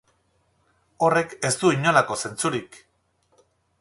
[1.07, 2.81] Horrek ez du inolako zentzurik!